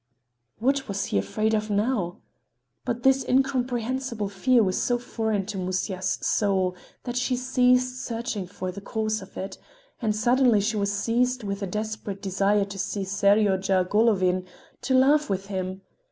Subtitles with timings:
[0.57, 2.21] What was he afraid of now?
[2.85, 8.71] But this incomprehensible fear was so foreign to Musya's soul that she ceased searching for
[8.71, 13.85] the cause of it—and suddenly she was seized with a desperate desire to see Seryozha
[13.91, 14.47] Golovin,
[14.81, 15.81] to laugh with him.